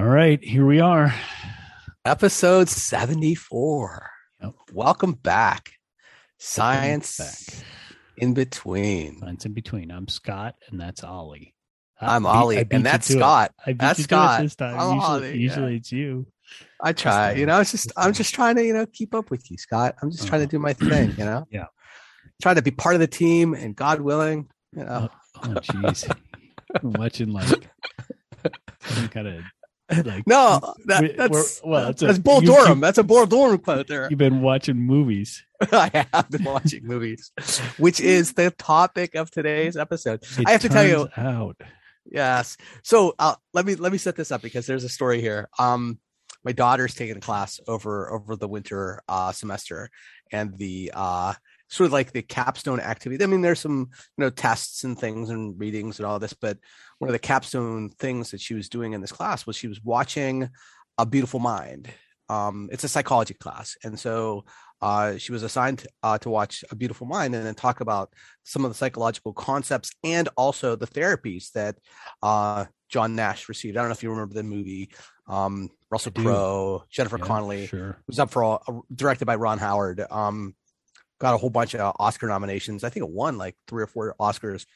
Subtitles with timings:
[0.00, 1.12] All right, here we are.
[2.06, 4.10] Episode 74.
[4.42, 4.54] Yep.
[4.72, 5.72] Welcome back.
[6.38, 7.66] Science back.
[8.16, 9.18] in between.
[9.18, 9.90] Science in between.
[9.90, 11.54] I'm Scott, and that's Ollie.
[12.00, 13.18] I'm I beat- Ollie, and that's it.
[13.18, 13.52] Scott.
[13.66, 14.40] I beat That's Scott.
[14.40, 14.80] this time.
[14.80, 15.34] I'm usually, Ollie, yeah.
[15.34, 16.26] usually it's you.
[16.82, 17.32] I try.
[17.32, 19.96] You know, it's just I'm just trying to, you know, keep up with you, Scott.
[20.00, 20.50] I'm just trying to Uh-huh.
[20.50, 21.46] do my thing, you know?
[21.52, 21.66] Yeah.
[22.40, 25.10] Trying to be part of the team and God willing, you know.
[25.42, 26.10] Oh, jeez.
[26.82, 27.68] I'm watching like
[28.80, 29.42] some kind of
[30.04, 32.80] like no, that, that's well, a- that's Bull you Durham.
[32.80, 34.08] That's a Bull Durham quote there.
[34.08, 35.44] you've been watching movies.
[35.72, 37.32] I have been watching movies,
[37.76, 40.22] which is the topic of today's episode.
[40.22, 41.60] It I have to tell you, out.
[42.10, 42.56] Yes.
[42.82, 45.48] So uh, let me let me set this up because there's a story here.
[45.58, 45.98] Um,
[46.44, 49.90] my daughter's taking a class over over the winter uh, semester,
[50.32, 51.34] and the uh,
[51.70, 53.22] sort of like the capstone activity.
[53.22, 53.88] I mean, there's some
[54.18, 56.58] you know tests and things and readings and all this, but
[56.98, 59.82] one of the capstone things that she was doing in this class was she was
[59.82, 60.48] watching
[60.98, 61.88] A Beautiful Mind.
[62.28, 64.44] Um, it's a psychology class, and so
[64.82, 68.12] uh, she was assigned uh, to watch A Beautiful Mind and then talk about
[68.44, 71.76] some of the psychological concepts and also the therapies that
[72.22, 73.76] uh, John Nash received.
[73.76, 74.90] I don't know if you remember the movie.
[75.28, 77.98] Um, Russell Crowe, Jennifer Yeah, Connelly Sure.
[78.06, 80.04] was up for all, uh, directed by Ron Howard.
[80.10, 80.54] Um,
[81.20, 82.82] got a whole bunch of Oscar nominations.
[82.82, 84.66] I think it won like three or four Oscars.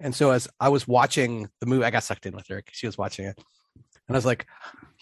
[0.00, 2.76] And so as I was watching the movie, I got sucked in with her because
[2.76, 3.38] she was watching it,
[4.08, 4.46] and I was like,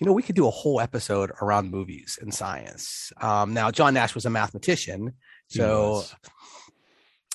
[0.00, 3.12] you know, we could do a whole episode around movies and science.
[3.20, 5.14] Um, now John Nash was a mathematician,
[5.46, 6.14] so was.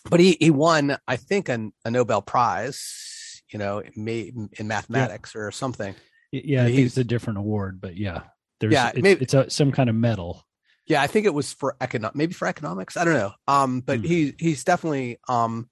[0.09, 5.51] but he he won I think an, a Nobel Prize, you know, in mathematics or
[5.51, 5.95] something.
[6.31, 8.23] Yeah, I think he's- it's a different award, but yeah,
[8.59, 10.43] there's Yeah, it's, maybe- it's a, some kind of medal.
[10.85, 12.97] Yeah, I think it was for econo maybe for economics.
[12.97, 13.31] I don't know.
[13.47, 14.05] Um, but Hmm.
[14.05, 15.69] he he's definitely um,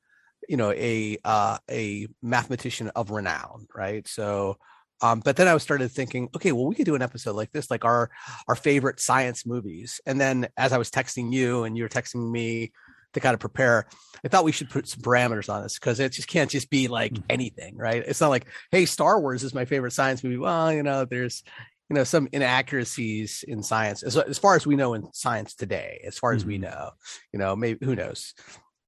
[0.48, 4.08] you know, a uh a mathematician of renown, right?
[4.08, 4.58] So
[5.04, 7.52] um, but then I was started thinking, okay, well, we could do an episode like
[7.52, 8.10] this, like our
[8.48, 10.00] our favorite science movies.
[10.06, 12.72] And then as I was texting you and you were texting me
[13.14, 13.88] to kind of prepare,
[14.24, 16.88] I thought we should put some parameters on this because it just can't just be
[16.88, 17.24] like Mhm.
[17.30, 18.04] anything, right?
[18.06, 20.38] It's not like, hey, Star Wars is my favorite science movie.
[20.38, 21.44] Well, you know, there's
[21.92, 26.02] you know some inaccuracies in science as, as far as we know in science today
[26.08, 26.62] as far as we Mhm.
[26.62, 26.92] know
[27.34, 28.34] you know maybe who knows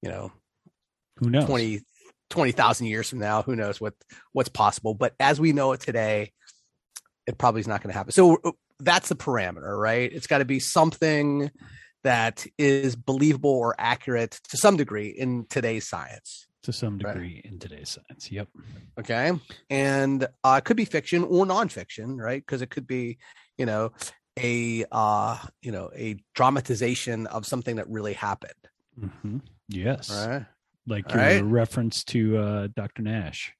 [0.01, 0.31] you know
[1.17, 1.43] Who knows?
[1.43, 1.81] 20
[2.29, 3.93] 20,000 years from now who knows what
[4.31, 6.31] what's possible but as we know it today
[7.27, 10.37] it probably is not going to happen so uh, that's the parameter right it's got
[10.37, 11.51] to be something
[12.05, 17.13] that is believable or accurate to some degree in today's science to some Right.
[17.13, 18.31] degree in today's science.
[18.31, 18.47] Yep.
[18.99, 19.31] okay
[19.69, 23.17] and uh it could be fiction or nonfiction right because it could be
[23.57, 23.91] you know
[24.39, 28.53] a uh you know a dramatization of something that really happened
[28.99, 29.37] hmm
[29.69, 30.09] Yes.
[30.09, 30.45] right
[30.87, 31.41] Like your right.
[31.43, 33.01] reference to uh, Dr.
[33.01, 33.53] Nash.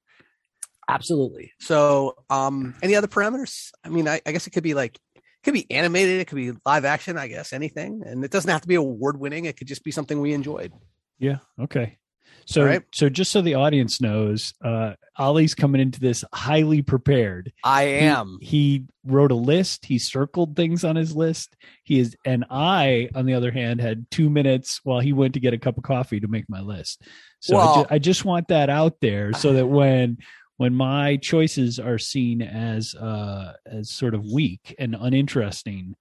[0.90, 4.98] absolutely so um any other parameters i mean i, I guess it could be like
[5.16, 8.52] it could be animated it could be live action i guess anything and it doesn't
[8.52, 10.72] have to be award winning it could just be something we enjoyed
[11.20, 11.38] Yeah.
[11.60, 11.98] Okay.
[12.46, 12.84] So, right.
[12.94, 17.54] so just so the audience knows, uh, Ollie's coming into this highly prepared.
[17.64, 19.86] i am He, wrote a list.
[19.86, 21.56] He circled things on his list.
[21.84, 25.40] He is, and I, on the other hand, had two minutes while he went to
[25.40, 27.02] get a cup of coffee to make my list.
[27.40, 30.18] So I, ju- I just want that out there so that when
[30.58, 35.96] when my choices are seen as uh as sort of weak and uninteresting,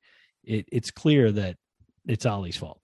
[0.44, 1.56] it, it's clear that
[2.06, 2.82] it's Ollie's fault.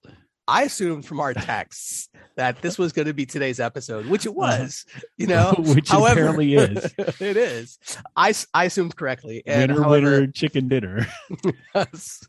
[0.49, 4.33] I assumed from our texts that this was going to be today's episode which it
[4.33, 4.85] was
[5.17, 6.93] you know Which it however apparently is.
[7.19, 7.77] it is.
[8.15, 11.07] I, I assumed correctly and winner, however, winner, chicken dinner.
[11.75, 12.21] Yes.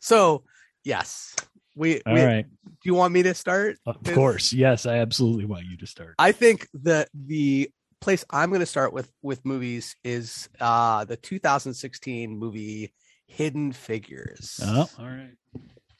[0.00, 0.44] so
[0.84, 1.34] yes
[1.74, 2.44] we, All we right.
[2.64, 4.52] do you want me to start Of course.
[4.52, 6.14] Yes, I absolutely want you to start.
[6.18, 11.16] i think that the place i'm going to start with with movies is uh the
[11.16, 12.92] 2016 movie
[13.26, 15.32] hidden figures Oh, all right.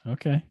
[0.06, 0.42] Okay.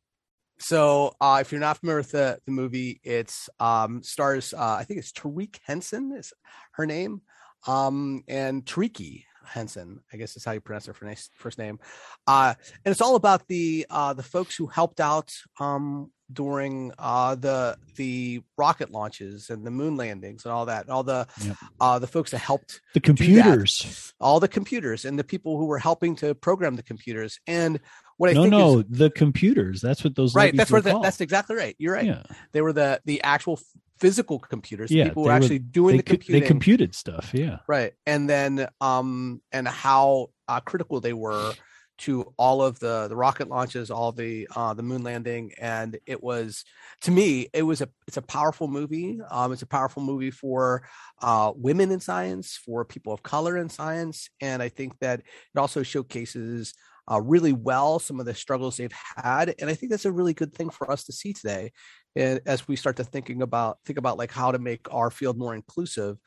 [0.61, 4.83] So uh if you're not familiar with the the movie it's um stars uh i
[4.83, 6.33] think it's taraji henson is
[6.73, 7.21] her name
[7.67, 11.79] um and Taraji Henson, I guess is how you pronounce her first name.
[12.27, 12.53] Uh,
[12.85, 17.75] and it's all about the uh, the folks who helped out um, during uh, the
[17.95, 21.57] the rocket launches and the moon landings and all that, and all the Yep.
[21.81, 24.13] uh, the folks that helped The computers.
[24.21, 27.39] all the computers and the people who were helping to program the computers.
[27.47, 27.79] And
[28.21, 29.81] what I no, think no, is the computers.
[29.81, 30.55] That's what those right.
[30.55, 31.75] That's were where the, that's exactly right.
[31.79, 32.05] You're right.
[32.05, 32.21] Yeah,
[32.51, 33.59] They were the the actual
[33.99, 34.91] physical computers.
[34.91, 36.41] Yeah, people were actually doing the co- computing.
[36.41, 37.31] they computed stuff.
[37.33, 41.51] Yeah, right and then um and how uh, critical they were
[41.97, 46.21] to all of the the rocket launches, all the uh, the moon landing, and it
[46.21, 46.63] was
[47.01, 49.19] to me it was a it's a powerful movie.
[49.31, 50.83] Um, it's a powerful movie for
[51.23, 55.57] uh, women in science, for people of color in science, and I think that it
[55.57, 56.75] also showcases
[57.09, 60.33] uh, really well some of the struggles they've had, and I think that's a really
[60.33, 61.71] good thing for us to see today,
[62.15, 65.37] and as we start to thinking about think about like how to make our field
[65.37, 66.17] more inclusive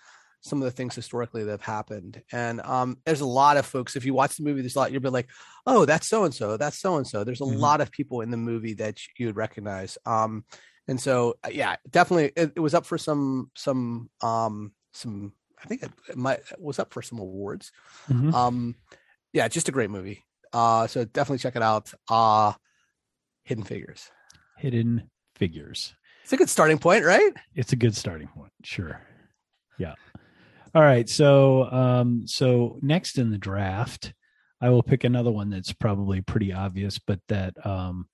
[0.45, 2.23] some of the things historically that have happened.
[2.31, 3.97] And um, there's a lot of folks.
[3.97, 4.93] If you watch the movie, there's a lot.
[4.93, 5.31] You'll be like,
[5.67, 6.59] "Oh, that's so and so.
[6.59, 7.59] That's so and so." There's a mm-hmm.
[7.59, 9.97] lot of people in the movie that you would recognize.
[10.05, 10.45] Um,
[10.87, 15.33] and so, uh, yeah, definitely, it, it, was up for some some um, some.
[15.63, 17.73] I think it, might it was up for some awards.
[18.11, 18.35] Mm-hmm.
[18.35, 18.75] Um,
[19.33, 20.23] yeah, just a great movie.
[20.55, 21.93] Uh, so definitely check it out.
[22.09, 22.53] Uh,
[23.45, 24.11] Hidden Figures.
[24.57, 25.95] Hidden Figures.
[26.23, 27.33] It's a good starting point, right?
[27.55, 28.53] It's a good starting point.
[28.63, 29.01] Sure.
[29.79, 29.95] Yeah.
[30.75, 31.09] All right.
[31.09, 34.15] So, um, so next in the draft,
[34.61, 38.07] I will pick another one that's probably pretty obvious, but that um,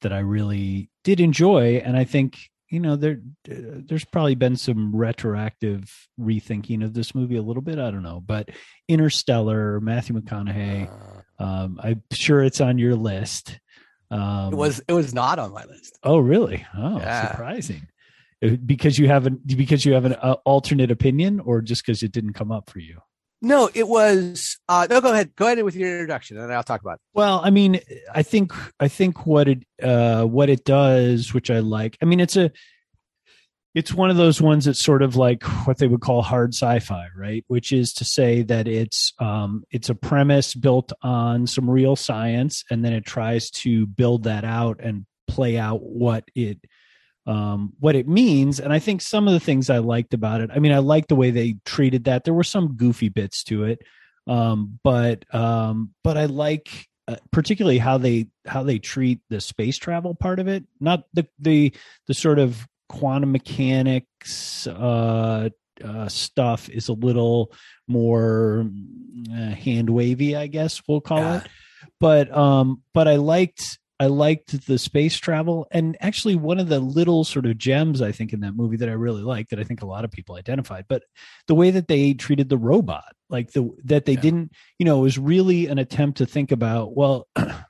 [0.00, 2.38] that I really did enjoy, and I think
[2.70, 7.78] you know there there's probably been some retroactive rethinking of this movie a little bit.
[7.78, 8.48] I don't know, but
[8.88, 10.88] Interstellar, Matthew McConaughey.
[10.88, 13.60] Uh, um, I'm sure it's on your list.
[14.10, 15.98] Um, it was it was not on my list.
[16.02, 16.66] Oh, really?
[16.76, 17.30] Oh, yeah.
[17.30, 17.88] surprising.
[18.42, 22.02] Uh, because you have an because you have an uh, alternate opinion or just because
[22.02, 23.00] it didn't come up for you
[23.42, 26.80] no it was uh no go ahead go ahead with your introduction and i'll talk
[26.80, 27.80] about it well i mean
[28.14, 32.20] i think i think what it uh what it does which i like i mean
[32.20, 32.50] it's a
[33.74, 37.06] it's one of those ones that's sort of like what they would call hard sci-fi
[37.16, 41.96] right which is to say that it's um it's a premise built on some real
[41.96, 46.58] science and then it tries to build that out and play out what it
[47.28, 48.58] um, what it means.
[48.58, 51.10] And I think some of the things I liked about it, I mean, I liked
[51.10, 52.24] the way they treated that.
[52.24, 53.80] There were some goofy bits to it.
[54.26, 59.78] Um, but, um, but I like, uh, particularly how they how they treat the space
[59.78, 61.72] travel part of it not the the
[62.06, 65.48] the sort of quantum mechanics uh,
[65.84, 67.52] uh, stuff is a little
[67.86, 68.68] more
[69.32, 71.38] uh, hand wavy, I guess we'll call yeah.
[71.38, 71.48] it.
[72.00, 75.66] But um, but I liked I liked the space travel.
[75.70, 78.88] And actually, one of the little sort of gems I think in that movie that
[78.88, 81.02] I really liked, that I think a lot of people identified, but
[81.48, 84.20] the way that they treated the robot, like the that they yeah.
[84.20, 87.26] didn't, you know, it was really an attempt to think about, well,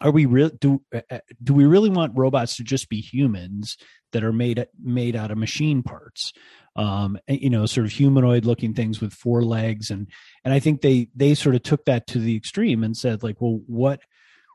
[0.00, 3.76] are we real do uh, uh, do we really want robots to just be humans
[4.12, 6.32] that are made made out of machine parts?
[6.76, 10.08] Um, you know, sort of humanoid looking things with four legs and
[10.44, 13.40] and I think they they sort of took that to the extreme and said like,
[13.40, 14.00] well, what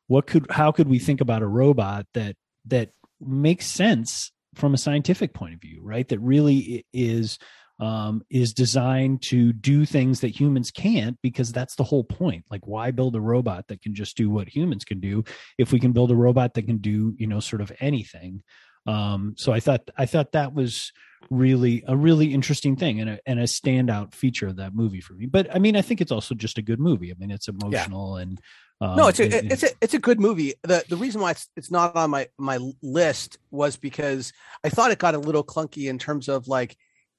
[0.07, 2.89] what could how could we think about a robot that that
[3.19, 7.37] makes sense from a scientific point of view right that really is
[7.79, 12.65] um, is designed to do things that humans can't because that's the whole point like
[12.65, 15.23] why build a robot that can just do what humans can do
[15.57, 18.41] if we can build a robot that can do you know sort of anything
[18.87, 20.93] um, so i thought i thought that was
[21.29, 25.13] really a really interesting thing and a, and a standout feature of that movie for
[25.13, 27.47] me but i mean i think it's also just a good movie i mean it's
[27.47, 28.23] emotional yeah.
[28.23, 28.41] and
[28.81, 30.53] um, no, it's a it, it's a it's a good movie.
[30.63, 34.33] the The reason why it's it's not on my my list was because
[34.65, 36.75] I thought it got a little clunky in terms of like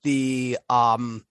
[0.06, 1.24] the um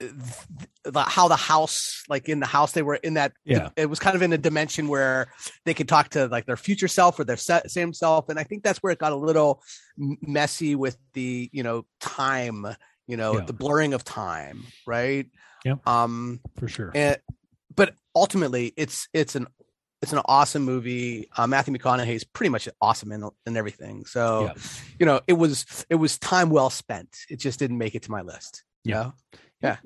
[0.00, 3.68] the, how the house like in the house they were in that yeah.
[3.76, 5.30] it was kind of in a dimension where
[5.66, 8.62] they could talk to like their future self or their same self and i think
[8.62, 9.62] that's where it got a little
[9.98, 12.66] messy with the you know time
[13.06, 13.44] you know yeah.
[13.44, 15.26] the blurring of time right?
[15.64, 16.90] Yeah um for sure.
[16.94, 17.18] and
[17.74, 19.48] but ultimately it's it's an
[20.02, 21.28] it's an awesome movie.
[21.36, 24.04] Uh, Matthew McConaughey is pretty much awesome in, in everything.
[24.06, 24.62] So, yeah.
[24.98, 27.16] you know, it was it was time well spent.
[27.28, 28.62] It just didn't make it to my list.
[28.84, 29.10] Yeah,
[29.62, 29.78] yeah,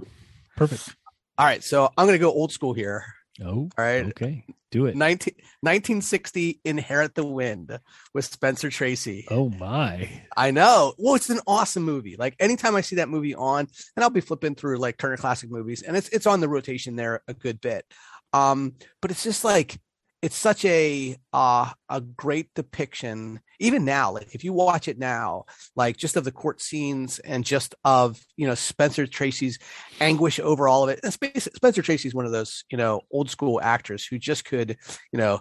[0.57, 0.95] perfect.
[1.39, 3.05] All right, so I'm gonna go old school here.
[3.43, 4.05] Oh, all right.
[4.07, 4.95] Okay, do it.
[4.95, 7.79] 19, 1960 Inherit the Wind
[8.13, 9.27] with Spencer Tracy.
[9.31, 10.11] Oh my!
[10.37, 10.93] I know.
[10.99, 12.17] Well, it's an awesome movie.
[12.19, 13.67] Like anytime I see that movie on,
[13.97, 16.97] and I'll be flipping through like Turner Classic Movies, and it's it's on the rotation
[16.97, 17.87] there a good bit.
[18.35, 19.79] Um, but it's just like
[20.23, 25.45] it's such a uh, a great depiction even now like if you watch it now
[25.77, 29.59] like just of the court scenes and just of you know spencer tracy's
[30.01, 33.61] anguish over all of it and spencer tracy's one of those you know old school
[33.61, 34.77] actors who just could
[35.13, 35.41] you know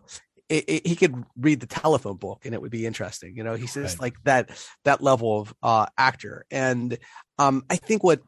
[0.49, 3.55] it, it, he could read the telephone book and it would be interesting you know
[3.55, 4.01] he's just right.
[4.01, 4.49] like that
[4.83, 6.97] that level of uh actor and
[7.37, 8.21] um i think what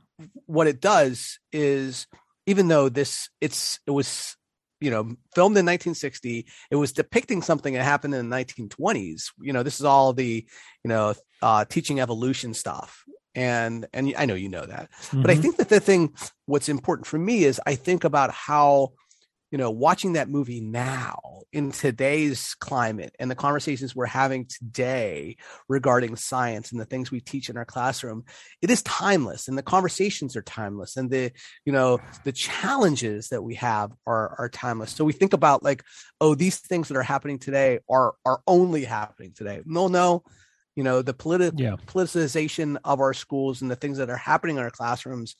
[0.45, 2.07] what it does is
[2.45, 4.37] even though this it's it was
[4.83, 9.53] you know filmed in 1960 it was depicting something that happened in the 1920s you
[9.53, 10.45] know this is all the
[10.83, 13.03] you know uh, teaching evolution stuff
[13.35, 15.21] and and i know you know that mm-hmm.
[15.21, 15.41] but i mm-hmm.
[15.41, 16.13] think that the thing
[16.45, 18.91] what's important for me is i think about how
[19.53, 25.37] you know, watching that movie now in today's climate and the conversations we're having today
[25.69, 28.23] regarding science and the things we teach in our classroom,
[28.63, 31.31] it is timeless and the conversations are timeless and the,
[31.65, 34.89] you know, the challenges that we have are, are timeless.
[34.89, 35.83] So we think about like,
[36.19, 39.61] oh, these things that are happening today are, are only happening today.
[39.67, 40.23] No, no,
[40.75, 41.75] you know, the politi- yeah.
[41.85, 45.35] politicization of our schools and the things that are happening in our classrooms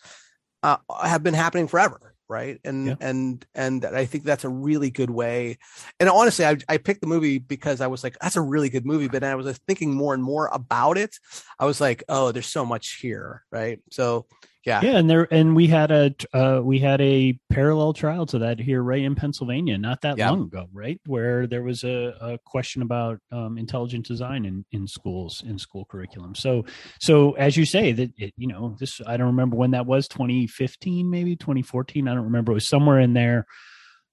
[0.62, 2.96] uh, have been happening forever right and yeah.
[3.02, 5.58] and and i think that's a really good way
[6.00, 8.86] and honestly I, I picked the movie because i was like that's a really good
[8.86, 11.16] movie but i was thinking more and more about it
[11.60, 14.26] i was like oh there's so much here right so
[14.66, 18.40] yeah yeah and there and we had a uh, we had a parallel trial to
[18.40, 20.30] that here right in pennsylvania not that yeah.
[20.30, 24.88] long ago right where there was a, a question about um, intelligent design in in
[24.88, 26.64] schools in school curriculum so
[27.00, 30.08] so as you say that it, you know this i don't remember when that was
[30.08, 33.46] 2015 maybe 2014 i don't remember it was somewhere in there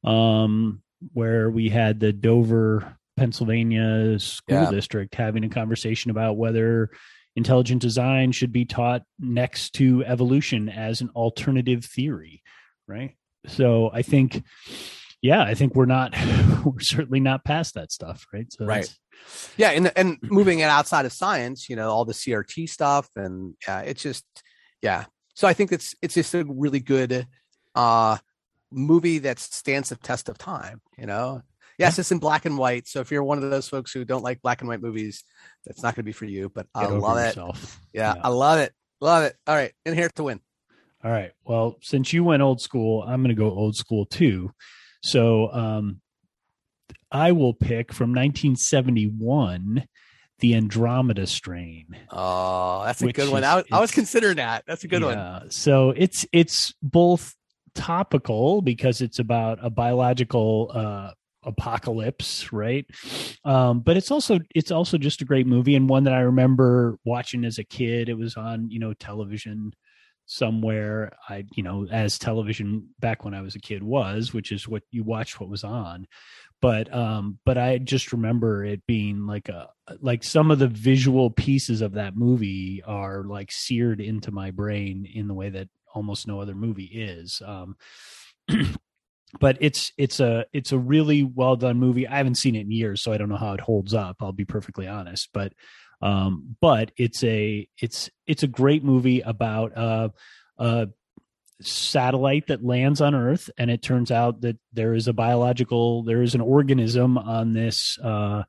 [0.05, 4.71] um where we had the dover pennsylvania school yeah.
[4.71, 6.91] district having a conversation about whether
[7.37, 12.43] intelligent design should be taught next to evolution as an alternative theory
[12.91, 13.17] right?
[13.47, 14.45] So i think
[15.23, 16.15] yeah i think we're not
[16.65, 18.53] we're certainly not past that stuff right?
[18.53, 18.93] So right.
[19.57, 23.55] yeah and and moving it outside of science you know all the crt stuff and
[23.67, 24.25] yeah it's just
[24.83, 25.05] yeah.
[25.35, 27.27] So i think it's it's just a really good
[27.75, 28.19] uh
[28.71, 31.43] movie that stands the test of time you know
[31.81, 34.23] yes it's in black and white so if you're one of those folks who don't
[34.23, 35.25] like black and white movies
[35.65, 37.37] that's not going to be for you, but Get I love it.
[37.93, 38.73] Yeah, yeah, I love it.
[39.01, 39.37] Love it.
[39.47, 39.73] All right.
[39.85, 40.41] Inherit the Wind.
[41.03, 41.33] All right.
[41.45, 44.53] Well, since you went old school, I'm going to go old school too.
[45.03, 46.01] So, um,
[47.11, 49.85] I will pick from 1971
[50.39, 51.97] the Andromeda strain.
[52.11, 53.43] Oh, that's a good one.
[53.43, 54.65] I was, I was considering that.
[54.67, 55.51] That's a good yeah, one.
[55.51, 57.35] So it's it's both
[57.75, 61.11] topical because it's about a biological uh,
[61.45, 62.87] apocalypse right?
[63.45, 66.99] Um but it's also it's also just a great movie and one that i remember
[67.05, 68.09] watching as a kid.
[68.09, 69.73] It was on you know television
[70.27, 71.13] somewhere.
[71.29, 74.83] I you know as television back when i was a kid was which is what
[74.91, 76.07] you watched what was on.
[76.63, 79.69] But um but i just remember it being like a
[80.01, 85.07] like some of the visual pieces of that movie are like seared into my brain
[85.13, 87.43] in the way that almost no other movie is.
[87.45, 87.77] Um
[89.39, 92.07] but it's it's a it's a really well done movie.
[92.09, 94.17] I haven't seen it in years, so I don't know how it holds up.
[94.21, 95.53] I'll be perfectly honest, but
[96.03, 100.09] um, but it's a it's it's a great movie about uh,
[100.59, 100.89] a
[101.61, 106.23] satellite that lands on Earth, and it turns out that there is a biological there
[106.23, 108.43] is an organism on this uh,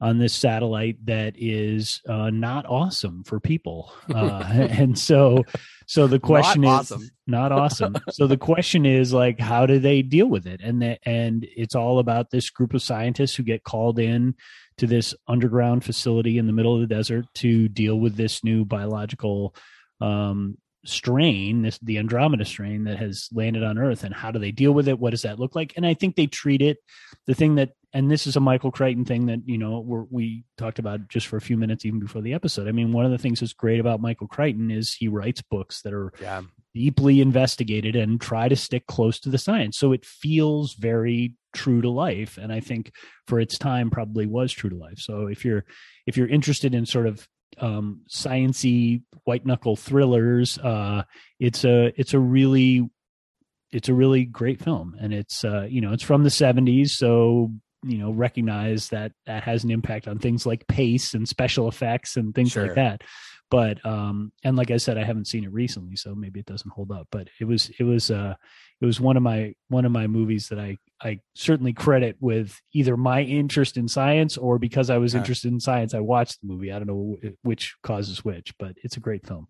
[0.00, 5.44] on this satellite that is uh, not awesome for people, uh, and so
[5.86, 7.10] so the question not is awesome.
[7.26, 7.96] not awesome.
[8.10, 10.60] so the question is like, how do they deal with it?
[10.62, 14.36] And the, and it's all about this group of scientists who get called in
[14.78, 18.64] to this underground facility in the middle of the desert to deal with this new
[18.64, 19.54] biological
[20.00, 24.52] um, strain, this the Andromeda strain that has landed on Earth, and how do they
[24.52, 24.98] deal with it?
[24.98, 25.74] What does that look like?
[25.76, 26.78] And I think they treat it.
[27.26, 30.44] The thing that, and this is a Michael Crichton thing that you know we we
[30.56, 32.68] talked about just for a few minutes even before the episode.
[32.68, 35.82] I mean, one of the things that's great about Michael Crichton is he writes books
[35.82, 36.42] that are yeah.
[36.74, 41.82] deeply investigated and try to stick close to the science, so it feels very true
[41.82, 42.38] to life.
[42.38, 42.92] And I think
[43.26, 44.98] for its time, probably was true to life.
[44.98, 45.64] So if you're
[46.06, 47.28] if you're interested in sort of
[47.60, 50.58] um, sciency white knuckle thrillers.
[50.58, 51.04] Uh,
[51.38, 52.88] it's a it's a really
[53.72, 57.50] it's a really great film, and it's uh, you know it's from the '70s, so
[57.84, 62.16] you know recognize that that has an impact on things like pace and special effects
[62.16, 62.66] and things sure.
[62.66, 63.02] like that
[63.50, 66.70] but um and like i said i haven't seen it recently so maybe it doesn't
[66.70, 68.34] hold up but it was it was uh
[68.80, 72.60] it was one of my one of my movies that i i certainly credit with
[72.72, 76.46] either my interest in science or because i was interested in science i watched the
[76.46, 76.72] movie.
[76.72, 79.48] I don't know which causes which but it's a great film.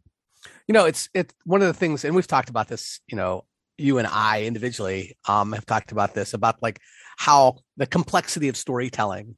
[0.66, 3.45] You know it's it's one of the things and we've talked about this you know
[3.76, 6.80] you and i individually um have talked about this about like
[7.16, 9.37] how the complexity of storytelling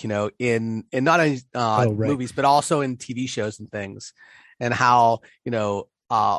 [0.00, 2.08] you know, in in not only uh, oh, right.
[2.08, 4.12] movies but also in TV shows and things,
[4.58, 6.38] and how you know uh,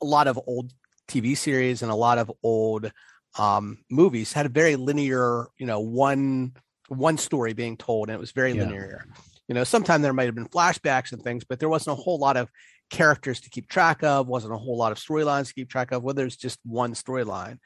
[0.00, 0.72] a lot of old
[1.08, 2.90] TV series and a lot of old
[3.38, 6.54] um, movies had a very linear, you know, one
[6.88, 8.62] one story being told, and it was very yeah.
[8.62, 9.04] linear.
[9.48, 12.18] You know, sometimes there might have been flashbacks and things, but there wasn't a whole
[12.18, 12.50] lot of
[12.90, 16.02] characters to keep track of, wasn't a whole lot of storylines to keep track of,
[16.02, 17.58] whether it's just one storyline.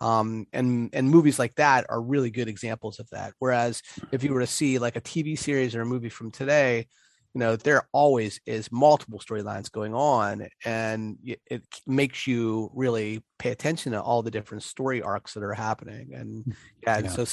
[0.00, 3.32] Um, and and movies like that are really good examples of that.
[3.38, 3.82] Whereas
[4.12, 6.86] if you were to see like a TV series or a movie from today,
[7.34, 13.50] you know there always is multiple storylines going on and it makes you really pay
[13.50, 17.08] attention to all the different story arcs that are happening and yeah, yeah.
[17.08, 17.26] so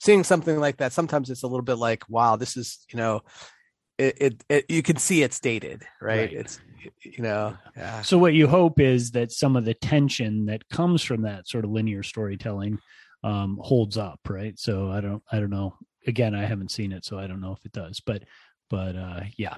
[0.00, 3.22] seeing something like that sometimes it's a little bit like wow this is you know
[3.98, 6.32] it, it, it you can see it's dated right, right.
[6.32, 6.60] it's
[7.02, 8.02] you know yeah.
[8.02, 11.64] so what you hope is that some of the tension that comes from that sort
[11.64, 12.78] of linear storytelling
[13.24, 15.74] um holds up right so i don't i don't know
[16.06, 18.22] again i haven't seen it so i don't know if it does but
[18.68, 19.56] but uh, yeah.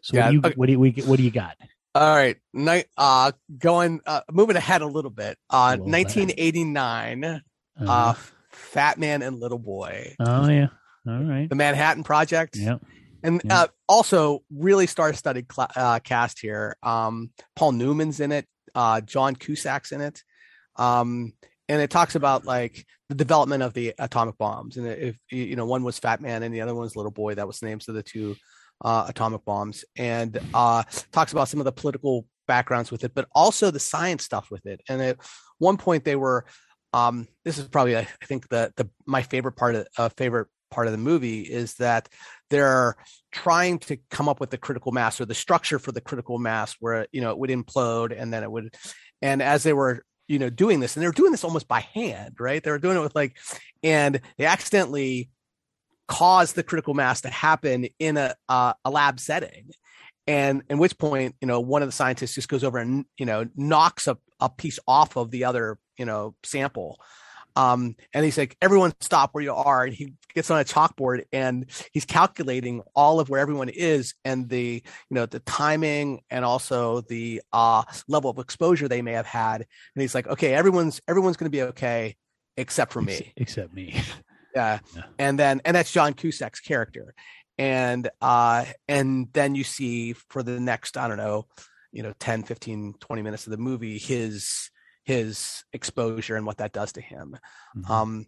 [0.00, 0.54] So yeah, what, do you, okay.
[0.54, 1.56] what do you what do you got?
[1.94, 2.86] All right, night.
[2.96, 5.38] Uh, going uh, moving ahead a little bit.
[5.48, 7.24] Uh, 1989.
[7.24, 7.40] Uh-huh.
[7.86, 8.14] Uh,
[8.50, 10.14] Fat Man and Little Boy.
[10.20, 10.68] Oh yeah.
[11.06, 11.48] All right.
[11.48, 12.56] The Manhattan Project.
[12.56, 12.82] Yep.
[13.24, 13.52] And yep.
[13.52, 16.76] Uh, also, really star-studded cl- uh, cast here.
[16.82, 18.46] Um, Paul Newman's in it.
[18.74, 20.22] Uh, John Cusack's in it.
[20.76, 21.32] Um,
[21.68, 25.66] and it talks about like the development of the atomic bombs and if you know
[25.66, 27.88] one was fat man and the other one was little boy that was the names
[27.88, 28.36] of the two
[28.84, 33.28] uh, atomic bombs and uh, talks about some of the political backgrounds with it but
[33.34, 35.16] also the science stuff with it and at
[35.58, 36.44] one point they were
[36.92, 40.86] um, this is probably i think the the my favorite part of uh, favorite part
[40.86, 42.08] of the movie is that
[42.54, 42.94] they're
[43.32, 46.76] trying to come up with the critical mass or the structure for the critical mass
[46.78, 48.72] where you know it would implode and then it would
[49.20, 51.80] and as they were you know doing this and they were doing this almost by
[51.80, 52.62] hand right?
[52.62, 53.36] They were doing it with like
[53.82, 55.30] and they accidentally
[56.06, 59.70] caused the critical mass to happen in a uh, a lab setting.
[60.26, 63.26] And in which point you know one of the scientists just goes over and you
[63.26, 67.00] know knocks a, a piece off of the other you know sample
[67.56, 69.84] um, and he's like, everyone stop where you are.
[69.84, 74.48] And he gets on a chalkboard and he's calculating all of where everyone is and
[74.48, 79.26] the, you know, the timing and also the uh, level of exposure they may have
[79.26, 79.60] had.
[79.60, 82.16] And he's like, okay, everyone's, everyone's going to be okay
[82.56, 83.32] except for me.
[83.36, 83.94] Except me.
[84.54, 84.80] yeah.
[84.94, 85.02] yeah.
[85.18, 87.14] And then, and that's John Cusack's character.
[87.56, 91.46] And, uh, and then you see for the next, I don't know,
[91.92, 94.70] you know, 10, 15, 20 minutes of the movie, his,
[95.04, 97.36] his exposure and what that does to him.
[97.76, 97.92] Mm-hmm.
[97.92, 98.26] Um,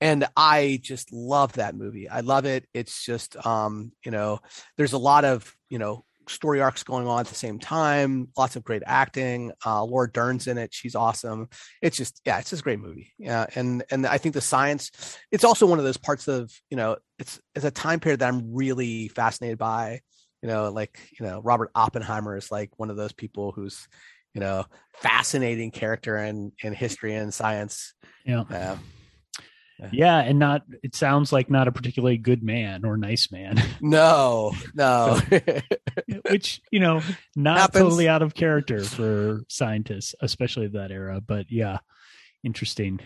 [0.00, 2.08] and I just love that movie.
[2.08, 2.66] I love it.
[2.72, 4.38] It's just, um, you know,
[4.76, 8.28] there's a lot of, you know, story arcs going on at the same time.
[8.36, 9.50] Lots of great acting.
[9.64, 10.74] Uh, Laura Dern's in it.
[10.74, 11.48] She's awesome.
[11.82, 13.12] It's just, yeah, it's just a great movie.
[13.18, 14.90] Yeah, and and I think the science.
[15.32, 18.28] It's also one of those parts of, you know, it's it's a time period that
[18.28, 20.02] I'm really fascinated by.
[20.42, 23.88] You know, like you know, Robert Oppenheimer is like one of those people who's,
[24.34, 24.64] you know
[25.00, 27.94] fascinating character in in history and science.
[28.24, 28.40] Yeah.
[28.50, 28.76] Uh,
[29.92, 30.18] yeah.
[30.18, 33.62] And not it sounds like not a particularly good man or nice man.
[33.80, 35.20] No no.
[36.30, 37.00] Which you know
[37.36, 37.82] not Happens.
[37.84, 41.78] totally out of character for scientists especially of that era but yeah
[42.44, 42.98] interesting.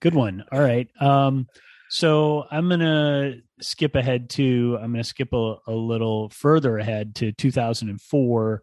[0.00, 0.44] Good one.
[0.52, 1.46] All right um
[1.90, 7.32] so i'm gonna skip ahead to i'm gonna skip a, a little further ahead to
[7.32, 8.62] 2004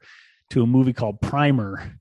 [0.51, 1.99] to a movie called Primer,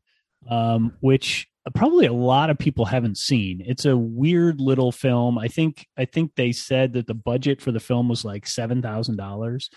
[0.48, 3.62] um, which probably a lot of people haven't seen.
[3.64, 5.38] It's a weird little film.
[5.38, 8.82] I think I think they said that the budget for the film was like seven
[8.82, 9.70] thousand um, dollars.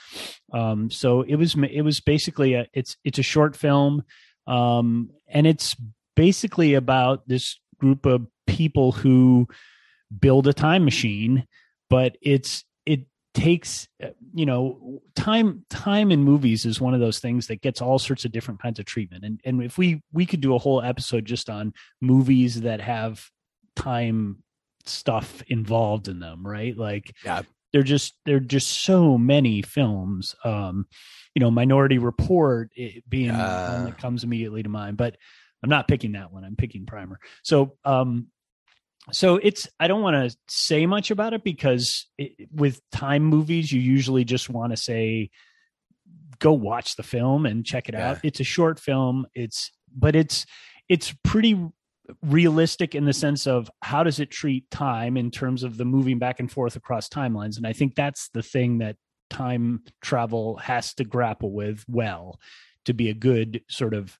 [0.89, 4.03] So it was it was basically a it's it's a short film,
[4.47, 5.75] um, and it's
[6.15, 9.47] basically about this group of people who
[10.19, 11.47] build a time machine,
[11.89, 12.63] but it's
[13.37, 17.83] takes uh, you know time time in movies is one of those things that gets
[17.83, 19.23] all sorts of different kinds of treatment.
[19.23, 23.23] And and if we we could do a whole episode just on movies that have
[23.75, 24.41] time
[24.85, 26.75] stuff involved in them right?
[26.75, 27.43] Like yeah.
[27.71, 30.35] they're just they're just so many films.
[30.43, 30.87] Um
[31.35, 32.71] you know minority report
[33.07, 35.15] being uh, one that comes immediately to mind but
[35.61, 36.43] i'm not picking that one.
[36.43, 37.19] I'm picking primer.
[37.43, 38.29] So um
[39.11, 43.71] so it's i don't want to say much about it because it, with time movies
[43.71, 45.29] you usually just want to say
[46.39, 48.11] go watch the film and check it yeah.
[48.11, 50.45] out it's a short film it's but it's
[50.89, 51.59] it's pretty
[52.21, 56.19] realistic in the sense of how does it treat time in terms of the moving
[56.19, 58.95] back and forth across timelines and i think that's the thing that
[59.29, 62.39] time travel has to grapple with well
[62.85, 64.17] to be a good sort of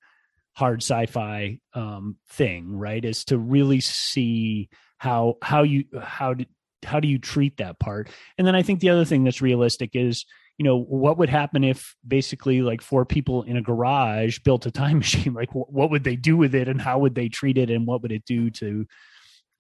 [0.58, 3.06] hard sci-fi um, thing, right?
[3.06, 6.46] Is to really see how how you how do
[6.84, 8.10] how do you treat that part?
[8.40, 10.26] And then I think the other thing that's realistic is
[10.58, 14.72] you know what would happen if basically like four people in a garage built a
[14.72, 17.70] time machine like what would they do with it and how would they treat it
[17.70, 18.84] and what would it do to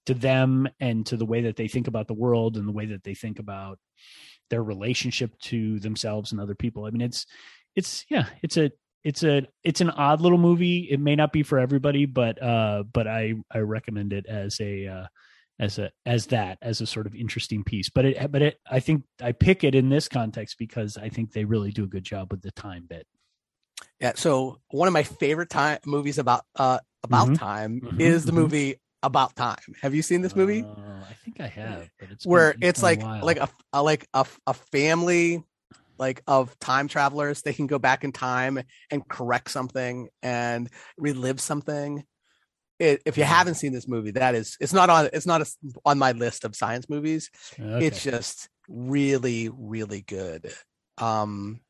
[0.08, 2.88] to them and to the way that they think about the world and the way
[2.88, 3.78] that they think about
[4.50, 7.28] their relationship to themselves and other people i mean it's
[7.76, 8.72] it's yeah it's a
[9.04, 10.88] it's a it's an odd little movie.
[10.90, 14.88] It may not be for everybody, but uh, but I I recommend it as a
[14.88, 15.06] uh,
[15.60, 17.90] as a as that as a sort of interesting piece.
[17.90, 21.32] But it but it I think I pick it in this context because I think
[21.32, 23.08] they really do a good job with the time bit.
[24.00, 24.14] Yeah.
[24.16, 27.38] So one of my favorite time movies about uh about Mhm.
[27.38, 28.02] time Mhm.
[28.02, 28.36] is the Mhm.
[28.36, 29.76] movie About Time.
[29.82, 30.64] Have you seen this movie?
[30.64, 34.08] Uh, I think I have, but it's Where been, it's like like a, a like
[34.14, 35.44] a, a family
[36.00, 37.42] like of time travelers.
[37.42, 42.04] They can go back in time and correct something and relive something.
[42.80, 43.28] It, if you Mhm.
[43.28, 45.48] haven't seen this movie, that is it's not on it's not a,
[45.86, 47.30] on my list of science movies.
[47.60, 47.88] Okay.
[47.88, 50.54] It's just really really good.
[50.98, 51.62] Um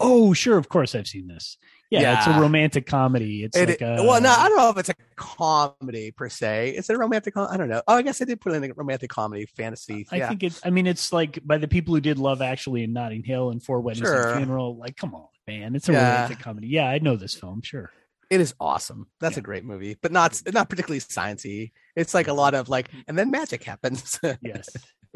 [0.00, 1.58] oh sure, of course I've seen this.
[1.90, 3.44] Yeah, it's a romantic comedy.
[3.44, 6.70] It's It, like a, well, no, I don't know if it's a comedy per se.
[6.70, 7.34] Is it a romantic?
[7.34, 7.82] Com- I don't know.
[7.86, 10.04] Oh, I guess I did put in a romantic comedy, fantasy.
[10.10, 10.60] I yeah, think it's.
[10.64, 13.62] I mean, it's like by the people who did Love Actually and Notting Hill and
[13.62, 14.32] Four Weddings and Sure.
[14.32, 14.76] a Funeral.
[14.76, 16.14] Like, come on, man, it's a Yeah.
[16.14, 16.66] romantic comedy.
[16.68, 17.62] Yeah, I know this film.
[17.62, 17.90] Sure.
[18.30, 19.06] it is awesome.
[19.20, 19.40] That's Yeah.
[19.40, 21.70] a great movie, but not not particularly sciencey.
[21.94, 24.18] It's like a lot of like, and then magic happens.
[24.42, 24.68] Yes.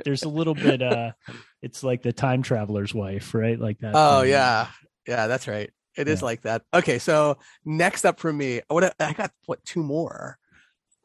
[0.04, 0.82] There's a little bit.
[0.82, 1.12] uh
[1.62, 3.58] It's like the time traveler's wife, right?
[3.58, 3.92] Like that.
[3.94, 4.30] oh thing.
[4.30, 4.68] yeah,
[5.06, 5.70] yeah, that's right.
[5.96, 6.24] It is Yeah.
[6.26, 6.62] like that.
[6.72, 9.32] Okay, so next up for me, what I got?
[9.46, 10.38] What two more?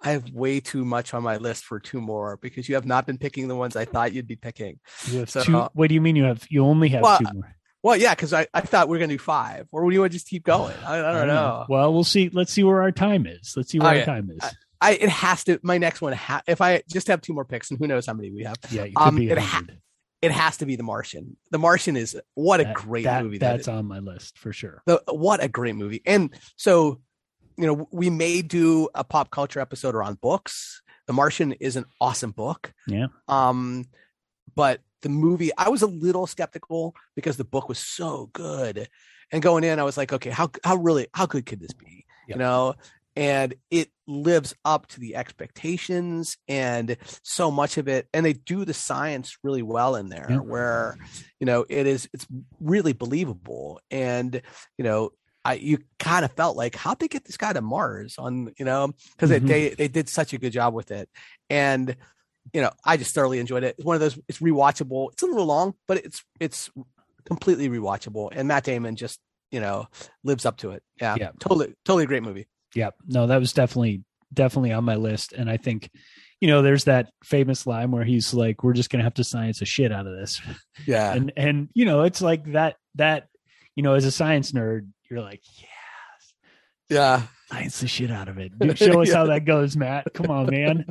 [0.06, 3.08] I have way too much on my list for two more because you have not
[3.08, 4.80] been picking the ones I thought you'd be picking.
[5.08, 5.58] You have So- two.
[5.74, 6.46] What do you mean you have?
[6.50, 7.56] You only have Well, two more.
[7.84, 10.12] Well, yeah, because I, I thought we are gonna do five, or would you want
[10.14, 10.76] to just keep going?
[10.86, 11.66] I, I don't know.
[11.68, 12.30] Well, we'll see.
[12.32, 13.54] Let's see where our time is.
[13.58, 14.00] Let's see where Okay.
[14.02, 14.44] our time is.
[14.84, 15.60] I it has to.
[15.64, 18.14] My next one, ha- if I just have two more picks, and who knows how
[18.14, 19.64] many we have, yeah, you um, it ha-
[20.22, 21.38] it has to be The Martian.
[21.52, 23.38] The Martian is what a That- great that- movie.
[23.40, 24.82] That That's on my list for sure.
[24.86, 26.02] the what a great movie.
[26.06, 27.02] And so,
[27.58, 30.82] you know, we may do a pop culture episode around books.
[31.08, 32.72] The Martian is an awesome book.
[32.88, 33.08] Yeah.
[33.28, 33.86] Um,
[34.56, 38.88] but the movie, I was a little skeptical because the book was so good.
[39.32, 42.06] And going in, I was like, okay, how how really how good could this be?
[42.28, 42.36] Yep.
[42.36, 42.76] You know,
[43.16, 48.66] and it lives up to the expectations and so much of it and they do
[48.66, 50.38] the science really well in there Yeah.
[50.38, 50.98] where
[51.40, 52.28] you know it is it's
[52.60, 54.42] really believable and
[54.78, 55.12] you know
[55.46, 58.66] I you kind of felt like how they get this guy to Mars on you
[58.66, 59.48] know because Mhm.
[59.48, 61.10] they they did such a good job with it
[61.50, 61.96] and
[62.54, 63.76] you know I just thoroughly enjoyed it.
[63.78, 65.12] It's one of those it's rewatchable.
[65.14, 66.70] It's a little long, but it's it's
[67.26, 69.20] completely rewatchable and Matt Damon just
[69.52, 69.88] you know
[70.24, 70.84] lives up to it.
[71.00, 71.32] Yeah, Yeah.
[71.40, 72.48] totally totally great movie.
[72.76, 75.90] Yeah, no, that was definitely definitely on my list, and I think,
[76.40, 79.60] you know, there's that famous line where he's like, "We're just gonna have to science
[79.60, 80.42] the shit out of this,"
[80.86, 83.28] Yeah, and and you know, it's like that that
[83.76, 85.68] you know, as a science nerd, you're like, yeah,
[86.90, 88.58] yeah, science the shit out of it.
[88.58, 90.14] Dude, show us how that goes, Matt.
[90.14, 90.86] Come on, man.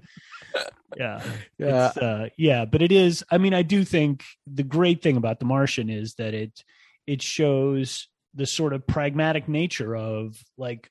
[0.97, 1.23] Yeah,
[1.59, 3.25] yeah, uh, yeah, but it is.
[3.31, 6.63] I mean, I do think the great thing about The Martian is that it
[7.07, 10.91] it shows the sort of pragmatic nature of like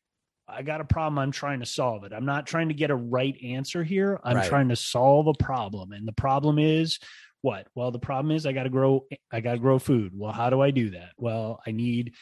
[0.52, 1.18] I got a problem.
[1.20, 2.14] I'm trying to solve it.
[2.14, 4.20] I'm not trying to get a right answer here.
[4.24, 4.48] I'm Right.
[4.50, 7.00] trying to solve a problem, and the problem is
[7.42, 7.68] what?
[7.74, 9.06] Well, the problem is I got to grow.
[9.32, 10.12] I got to grow food.
[10.16, 11.10] Well, how do I do that?
[11.18, 12.14] Well, I need.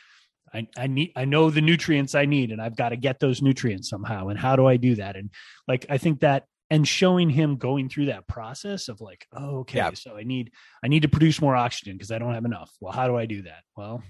[0.53, 3.39] I, I need I know the nutrients I need and I've got to get those
[3.39, 4.29] nutrients somehow.
[4.29, 5.15] And how do I do that?
[5.15, 5.29] And
[5.67, 9.77] like I think that and showing him going through that process of like, oh, okay,
[9.77, 9.91] Yeah.
[9.93, 10.51] so I need
[10.83, 12.71] I need to produce more oxygen because I don't have enough.
[12.81, 13.61] Well, how do I do that?
[13.77, 14.01] Well,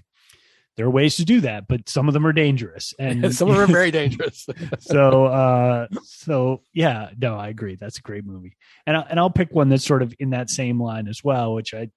[0.80, 2.94] there are ways to do that, but some of them are dangerous.
[2.98, 4.46] And some of them are very dangerous.
[4.78, 7.76] so uh so yeah, no, I agree.
[7.76, 8.56] That's a great movie.
[8.86, 11.52] And I, and I'll pick one that's sort of in that same line as well,
[11.52, 11.90] which I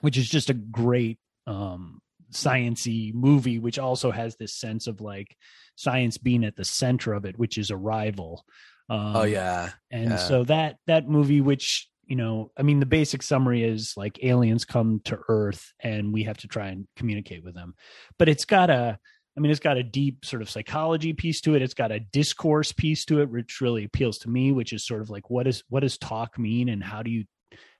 [0.00, 2.00] which is just a great um
[2.32, 5.36] sciency movie which also has this sense of like
[5.74, 8.44] science being at the center of it, which is Arrival.
[8.88, 10.16] Um, oh yeah, and Yeah.
[10.16, 14.64] so that that movie which you know i mean the basic summary is like aliens
[14.64, 17.74] come to earth and we have to try and communicate with them.
[18.18, 18.98] But it's got a
[19.36, 21.62] i mean it's got a deep sort of psychology piece to it.
[21.62, 25.02] It's got a discourse piece to it which really appeals to me which is sort
[25.02, 26.68] of like what is what does talk mean?
[26.68, 27.24] And how do you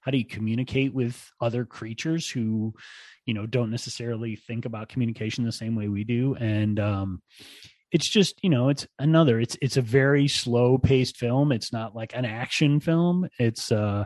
[0.00, 2.74] how do you communicate with other creatures who
[3.26, 6.34] you know don't necessarily think about communication the same way we do?
[6.34, 7.22] And um
[7.92, 11.52] it's just you know it's another it's it's a very slow paced film.
[11.52, 13.28] It's not like an action film.
[13.38, 14.04] It's uh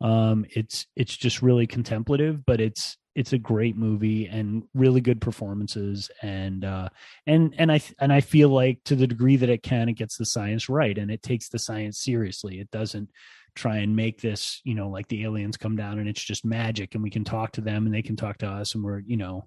[0.00, 5.20] um it's it's just really contemplative but it's it's a great movie and really good
[5.20, 6.10] performances.
[6.22, 6.88] And uh
[7.26, 10.16] and and i and i feel like to the degree that it can it gets
[10.16, 12.58] the science right and it takes the science seriously.
[12.58, 13.10] It doesn't
[13.54, 16.94] try and make this you know like the aliens come down and it's just magic
[16.94, 19.16] and we can talk to them and they can talk to us and we're you
[19.16, 19.46] know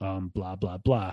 [0.00, 1.12] um blah blah blah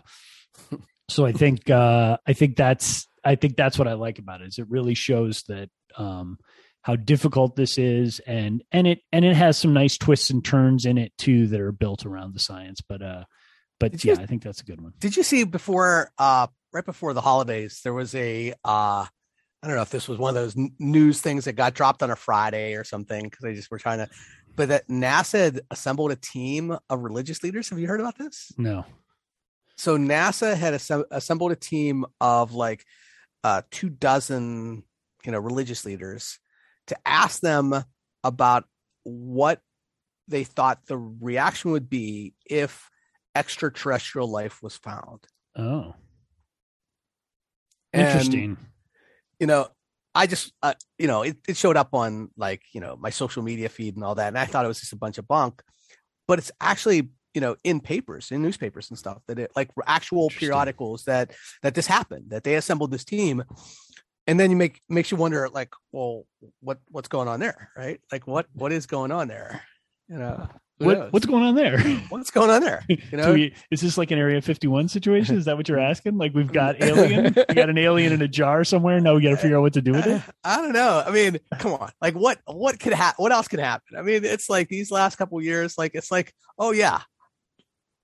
[1.09, 4.47] so i think uh i think that's i think that's what i like about it
[4.47, 6.37] is it really shows that um
[6.81, 10.85] how difficult this is and and it and it has some nice twists and turns
[10.85, 13.23] in it too that are built around the science but uh
[13.79, 16.47] but Did you- yeah i think that's a good one Did you see before uh
[16.71, 19.05] right before the holidays there was a uh
[19.61, 22.03] I don't know if this was one of those n- news things that got dropped
[22.03, 24.09] on a Friday or something because they just were trying to,
[24.57, 27.69] but that NASA had assembled a team of religious leaders.
[27.69, 28.51] Have you heard about this?
[28.57, 28.83] No.
[29.77, 32.85] So NASA had assemb- assembled a team of like
[33.43, 34.83] uh, two dozen,
[35.25, 36.39] you know, religious leaders
[36.87, 37.83] to ask them
[38.23, 38.65] about
[39.03, 39.61] what
[40.27, 42.89] they thought the reaction would be if
[43.35, 45.25] extraterrestrial life was found.
[45.55, 45.95] Oh.
[47.91, 48.57] And, Interesting.
[49.39, 49.67] you know,
[50.15, 53.43] I just, uh, you know, it, it showed up on like, you know, my social
[53.43, 54.27] media feed and all that.
[54.27, 55.61] And I thought it was just a bunch of bunk,
[56.27, 60.29] but it's actually, you know, in papers, in newspapers and stuff that it like actual
[60.29, 63.43] periodicals that, that this happened, that they assembled this team.
[64.25, 66.25] And then you make, makes you wonder like, well,
[66.61, 67.69] what, what's going on there?
[67.75, 67.99] Right.
[68.11, 69.61] Like what, what is going on there?
[70.07, 71.79] You know, what, what's going on there?
[72.09, 72.83] what's going on there?
[72.89, 75.37] You know, we- is this like an Area 51 situation?
[75.37, 76.17] Is that what you're asking?
[76.17, 78.99] Like we've got alien, we got an alien in a jar somewhere.
[78.99, 80.21] Now we got to figure out what to do with it.
[80.43, 81.03] I don't know.
[81.05, 81.91] I mean, come on.
[82.01, 83.21] Like what what could happen?
[83.21, 83.97] What else could happen?
[83.97, 87.01] I mean, it's like these last couple years, like it's like, oh yeah.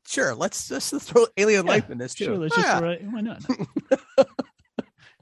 [0.08, 2.26] Sure, let's just throw alien Yeah, life in this too.
[2.26, 2.80] Sure, let's Oh, just yeah.
[2.80, 3.02] throw it.
[3.04, 3.44] Why not?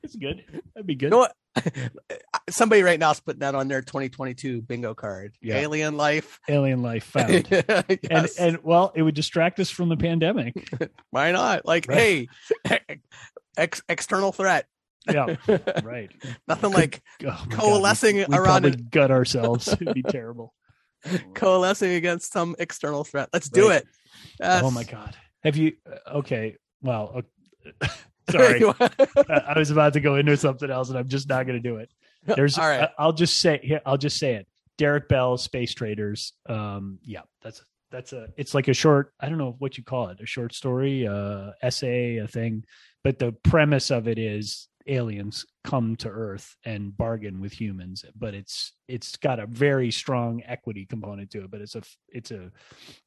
[0.03, 0.43] it's good.
[0.73, 1.07] That'd be good.
[1.07, 1.33] You know what?
[2.49, 5.35] Somebody right now is putting that on their 2022 bingo card.
[5.41, 5.57] Yeah.
[5.57, 6.39] Alien life.
[6.47, 7.47] Alien life found.
[7.49, 8.37] yes.
[8.37, 10.69] And and well, it would distract us from the pandemic.
[11.09, 11.65] why not?
[11.65, 12.29] Like, Right.
[12.65, 12.79] hey,
[13.57, 14.67] ex- external threat.
[15.09, 15.35] Yeah,
[15.83, 16.11] right.
[16.49, 19.67] Nothing Could- like Oh my God, we- coalescing we around an, gut ourselves.
[19.69, 20.53] It'd be terrible.
[21.33, 23.29] coalescing against some external threat.
[23.33, 23.85] Let's do it.
[24.39, 24.63] Yes.
[24.63, 25.15] Oh my god.
[25.43, 25.73] Have you?
[25.89, 26.55] uh, Okay.
[26.81, 27.23] Well,
[27.81, 27.87] uh,
[28.29, 28.63] sorry.
[29.29, 31.77] I was about to go into something else, and I'm just not going to do
[31.77, 31.89] it.
[32.25, 32.57] There's.
[32.57, 32.81] All right.
[32.83, 33.79] I- I'll just say.
[33.85, 34.47] I'll just say it.
[34.77, 36.33] Derrick Bell, Space Traders.
[36.47, 36.99] Um.
[37.03, 37.21] Yeah.
[37.41, 38.27] That's that's a.
[38.37, 39.13] It's like a short.
[39.19, 40.19] I don't know what you call it.
[40.21, 42.63] A short story, uh, essay, a thing.
[43.03, 48.03] But the premise of it is aliens come to Earth and bargain with humans.
[48.15, 51.51] But it's it's got a very strong equity component to it.
[51.51, 52.51] But it's a it's a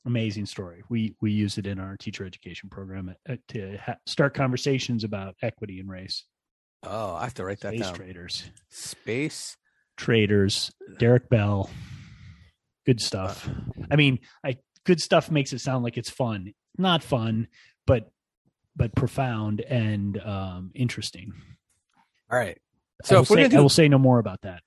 [0.06, 0.82] amazing story.
[0.88, 5.34] We we use it in our teacher education program uh, to ha- start conversations about
[5.42, 6.24] equity and race.
[6.82, 7.94] Oh, I have to write that Space down.
[7.94, 9.56] traders, Space.
[9.98, 11.68] traders, Derrick Bell,
[12.86, 13.48] good stuff.
[13.90, 16.54] I mean, I good stuff makes it sound like it's fun.
[16.78, 17.48] Not fun,
[17.86, 18.10] but
[18.76, 21.32] but profound and um, interesting.
[22.30, 22.58] All right.
[23.04, 24.62] So I will, say, do I will say no more about that.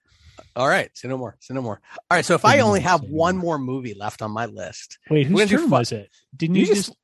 [0.56, 1.38] All right, say no more.
[1.40, 1.80] Say no more.
[2.10, 3.58] All right, so if Say I only have one more.
[3.58, 6.10] more movie left on my list, Wait, whose turn was it?
[6.36, 6.98] Didn't you you, just just?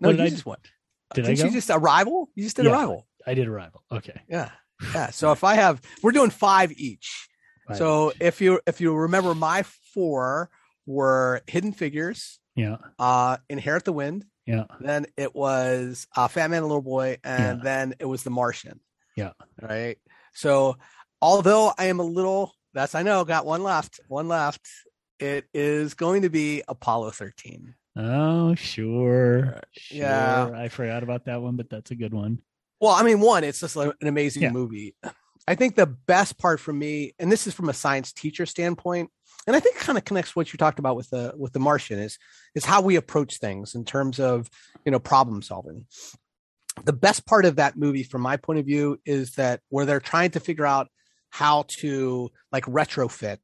[0.00, 0.70] no, what did you I- just went.
[1.14, 1.44] Did I go?
[1.44, 2.30] you just arrival?
[2.34, 2.72] You just did Yeah.
[2.72, 3.06] arrival.
[3.26, 3.82] I did arrival.
[3.92, 4.20] Okay.
[4.28, 4.50] Yeah,
[4.94, 5.10] yeah.
[5.10, 7.28] So if I have, we're doing five each.
[7.68, 7.76] Right.
[7.78, 10.50] So if you if you remember, my four
[10.86, 16.58] were Hidden Figures, yeah, uh, Inherit the Wind, yeah, then it was uh, Fat Man
[16.58, 17.64] and Little Boy, and Yeah.
[17.64, 18.80] then it was The Martian.
[19.16, 19.32] Yeah.
[19.60, 19.98] Right.
[20.34, 20.76] So
[21.20, 24.66] although I am a little, that's I know, got one left, one left.
[25.18, 27.74] It is going to be Apollo 13.
[27.96, 29.60] Oh, sure.
[29.72, 29.98] sure.
[29.98, 30.50] Yeah.
[30.54, 32.38] I forgot about that one, but that's a good one.
[32.80, 34.52] Well, I mean, one, it's just an amazing Yeah.
[34.52, 34.94] movie.
[35.46, 39.10] I think the best part for me, and this is from a science teacher standpoint,
[39.46, 41.58] and I think it kind of connects what you talked about with the with the
[41.58, 42.18] Martian is
[42.54, 44.48] is how we approach things in terms of
[44.84, 45.86] you know problem solving.
[46.84, 50.00] The best part of that movie, from my point of view, is that where they're
[50.00, 50.88] trying to figure out
[51.30, 53.38] how to like retrofit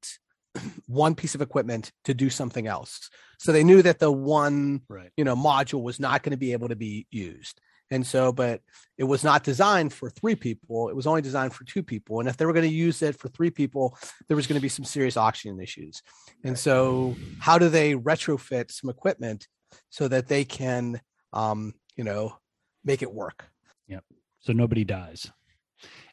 [0.86, 3.10] one piece of equipment to do something else.
[3.38, 5.10] So they knew that the one Right.
[5.16, 8.60] you know module was not going to be able to be used and so but
[8.98, 12.28] it was not designed for three people it was only designed for two people and
[12.28, 13.96] if they were going to use it for three people
[14.28, 16.02] there was going to be some serious oxygen issues
[16.44, 19.46] and so how do they retrofit some equipment
[19.90, 21.00] so that they can
[21.32, 22.36] um you know
[22.86, 23.44] make it work
[23.88, 24.02] Yep.
[24.40, 25.30] So nobody dies.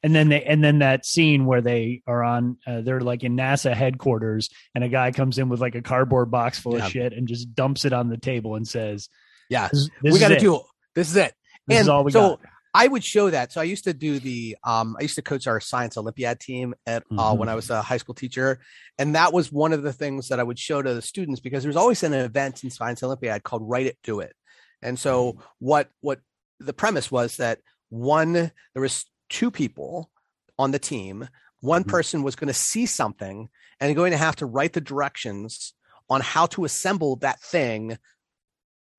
[0.04, 3.38] And then they and then that scene where they are on uh, they're like in
[3.38, 6.86] NASA headquarters and a guy comes in with like a cardboard box full Yeah.
[6.86, 9.08] of shit and just dumps it on the table and says,
[9.50, 10.42] yeah "This, this we got to it.
[10.42, 10.60] do
[10.96, 11.34] this is it
[11.68, 12.40] This is and all we so got."
[12.76, 13.54] I would show that.
[13.54, 16.74] So I used to do the um I used to coach our science Olympiad team
[16.86, 17.38] at uh Mhm.
[17.38, 18.60] when I was a high school teacher.
[19.00, 21.64] And that was one of the things that I would show to the students because
[21.64, 24.34] there's always an event in Science Olympiad called Write It, Do It.
[24.82, 26.20] And so what what
[26.66, 30.10] the premise was that one there was two people
[30.58, 31.28] on the team.
[31.60, 31.88] One Mhm.
[31.88, 33.50] person was going to see something
[33.80, 35.74] and going to have to write the directions
[36.10, 37.98] on how to assemble that thing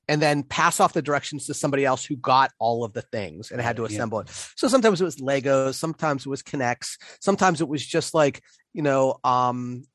[0.08, 3.50] and then pass off the directions to somebody else who got all of the things
[3.50, 3.88] and had to Yeah.
[3.88, 4.28] assemble it.
[4.56, 8.82] So sometimes it was Legos, sometimes it was K'Nex, sometimes it was just like, you
[8.82, 9.86] know, um,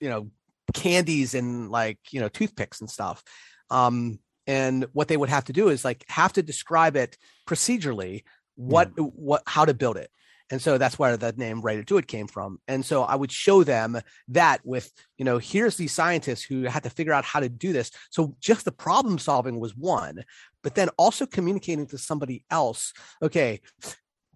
[0.00, 0.30] you know,
[0.74, 3.22] candies and like, you know, toothpicks and stuff.
[3.70, 8.24] Um, and what they would have to do is like have to describe it procedurally,
[8.56, 9.10] what mm.
[9.14, 10.10] what how to build it.
[10.50, 12.60] And so that's where the name Write-It-Do-It came from.
[12.68, 16.82] And so I would show them that with, you know, here's these scientists who had
[16.82, 17.90] to figure out how to do this.
[18.10, 20.22] So just the problem solving was one,
[20.62, 22.92] but then also communicating to somebody else.
[23.22, 23.62] Okay,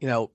[0.01, 0.31] you know,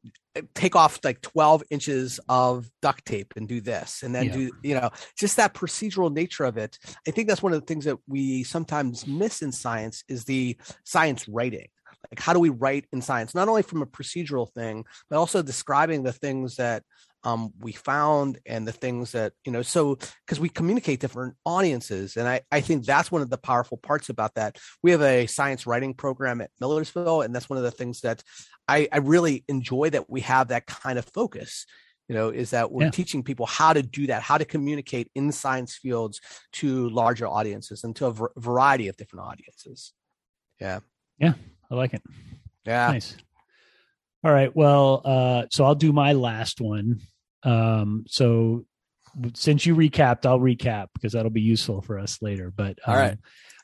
[0.56, 4.34] take off like 12 inches of duct tape and do this and then Yeah.
[4.34, 6.78] do you know just that procedural nature of it.
[7.08, 10.58] I think that's one of the things that we sometimes miss in science is the
[10.86, 11.68] science writing.
[12.12, 13.36] Like how do we write in science?
[13.36, 16.84] Not only from a procedural thing but also describing the things that
[17.26, 19.96] um, we found and the things that you know so
[20.26, 24.10] because we communicate different audiences and I, I think that's one of the powerful parts
[24.10, 24.58] about that.
[24.82, 28.24] We have a science writing program at millersville and that's one of the things that
[28.68, 31.66] I, I really enjoy that we have that kind of focus
[32.08, 32.90] you know is that we're Yeah.
[32.92, 36.20] teaching people how to do that how to communicate in science fields
[36.54, 39.94] to larger audiences and to a variety of different audiences
[40.60, 40.80] yeah
[41.18, 41.34] yeah
[41.72, 42.04] I like it.
[42.66, 43.16] yeah Nice.
[44.24, 44.56] All right.
[44.56, 47.02] Well, uh, so I'll do my last one.
[47.44, 48.66] Um, so
[49.34, 52.52] since you recapped, I'll recap because that'll be useful for us later.
[52.56, 53.18] But All right.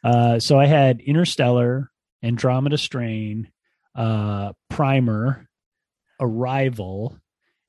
[0.03, 1.89] um, Uh, so I had Interstellar,
[2.23, 3.49] Andromeda Strain,
[3.99, 5.47] uh, Primer,
[6.19, 7.19] Arrival,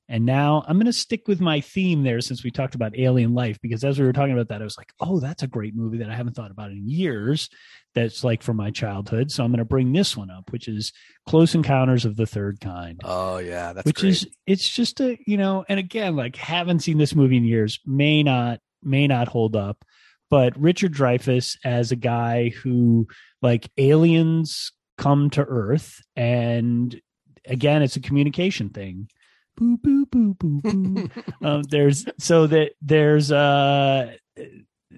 [0.09, 3.33] and now I'm going to stick with my theme there since we talked about alien
[3.33, 5.75] life because as we were talking about that, I was like, oh, that's a great
[5.75, 7.49] movie that I haven't thought about in years.
[7.95, 9.31] That's like from my childhood.
[9.31, 10.91] So I'm going to bring this one up, which is
[11.27, 14.11] Close Encounters of the Third Kind oh yeah that's which great.
[14.11, 17.79] is it's just a you know and again like haven't seen this movie in years
[17.85, 19.83] may not may not hold up
[20.29, 23.07] but richard dreyfuss as a guy who
[23.41, 27.01] like aliens come to earth and
[27.47, 29.09] again it's a communication thing.
[29.57, 31.09] Boo boo boo boo boo.
[31.43, 34.13] Um, there's so that there's uh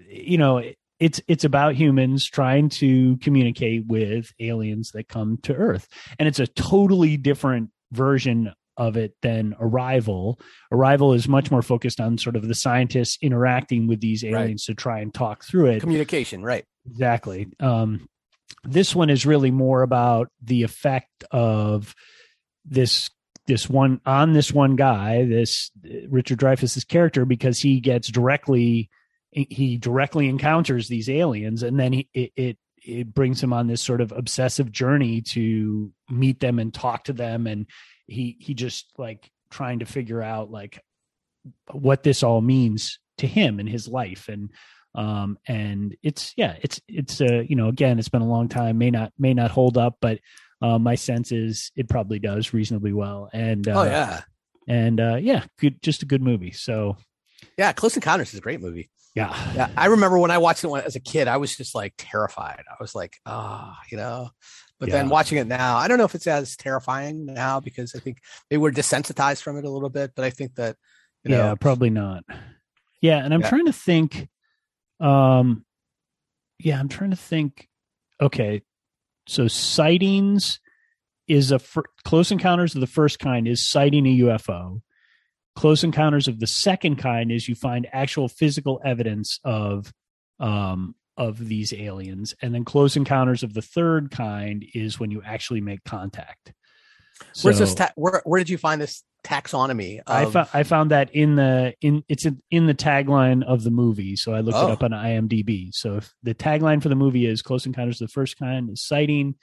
[0.10, 0.62] you know
[1.00, 5.88] it's it's about humans trying to communicate with aliens that come to earth.
[6.20, 10.40] And it's a totally different version of it than arrival.
[10.72, 14.34] Arrival is much more focused on sort of the scientists interacting with these Right.
[14.34, 15.80] aliens to try and talk through it.
[15.82, 16.66] Communication right.
[16.90, 17.48] Exactly.
[17.60, 18.08] Um,
[18.64, 21.94] this one is really more about the effect of
[22.66, 23.10] this
[23.46, 28.90] this one on this one guy, this uh, Richard Dreyfuss's character, because he gets directly
[29.32, 33.82] he directly encounters these aliens, and then he, it, it it brings him on this
[33.82, 37.68] sort of obsessive journey to meet them and talk to them, and
[38.08, 40.80] he he just like trying to figure out like
[41.72, 44.50] what this all means to him in his life and
[44.96, 48.78] um and it's yeah it's it's uh you know again it's been a long time
[48.78, 50.20] may not may not hold up but
[50.62, 53.30] uh, my sense is it probably does reasonably well.
[53.34, 54.22] And uh, oh yeah.
[54.68, 56.52] and uh yeah good just a good movie.
[56.52, 56.96] So
[57.58, 58.90] yeah close encounters is a great movie.
[59.16, 59.36] Yeah.
[59.56, 61.94] Yeah i remember when i watched it when, as a kid i was just like
[61.98, 62.64] terrified.
[62.70, 64.30] I was like ah you know?
[64.80, 68.00] But then watching it now i don't know if it's as terrifying now because i
[68.00, 68.18] think
[68.50, 70.76] they were desensitized from it a little bit but i think that
[71.24, 72.24] you know yeah probably not.
[73.02, 73.50] Yeah and i'm Yeah.
[73.50, 74.28] trying to think
[75.04, 75.66] um
[76.60, 77.68] yeah i'm trying to think.
[78.22, 78.62] Okay.
[79.28, 80.60] So sightings
[81.28, 84.82] is a fir- close encounters of the first kind is sighting a ufo
[85.56, 89.94] close encounters of the second kind is you find actual physical evidence of
[90.40, 92.34] um of these aliens.
[92.42, 96.54] And then close encounters of the third kind is when you actually make contact.
[97.42, 100.92] Where's this ta- where, where did you find this taxonomy I of- found I found
[100.92, 104.58] that in the in it's in, in the tagline of the movie, so I looked
[104.58, 104.68] Oh.
[104.68, 105.70] it up on IMDb.
[105.74, 108.86] So if the tagline for the movie is "Close Encounters of the First Kind" is
[108.86, 109.36] sighting,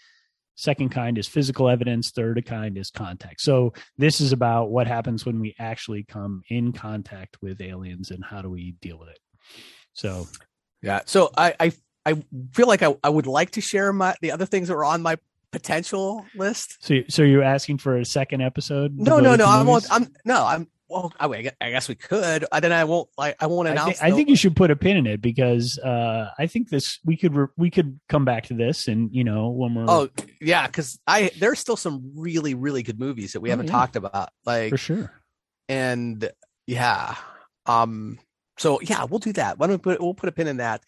[0.57, 3.41] second kind is physical evidence, third kind is contact.
[3.41, 8.23] So this is about what happens when we actually come in contact with aliens and
[8.25, 9.19] how do we deal with it.
[9.95, 10.27] So
[10.83, 11.01] Yeah.
[11.07, 11.73] So I I,
[12.07, 14.85] I feel like I, I would like to share my the other things that were
[14.85, 15.17] on my
[15.53, 16.77] potential list.
[16.81, 18.97] so so you're asking for a second episode?
[18.97, 19.47] No, no, no.
[19.47, 19.87] I won't.
[19.91, 20.45] I'm no.
[20.45, 20.69] I'm.
[20.89, 21.27] Well, I,
[21.61, 22.45] I guess- we could.
[22.61, 23.09] Then I won't.
[23.17, 24.01] Like I won't I announce.
[24.01, 26.99] think, I think you should put a pin in it because uh, I think this
[27.05, 30.09] we could re- we could come back to this and you know when we're Oh
[30.41, 33.73] yeah, because I there's still some really really good movies that we Oh, haven't yeah.
[33.73, 34.31] talked about.
[34.45, 35.13] Like for sure.
[35.69, 36.29] and
[36.67, 37.15] yeah,
[37.67, 38.19] um.
[38.59, 39.59] So yeah, we'll do that.
[39.59, 40.83] Why don't we put we'll put a pin in that.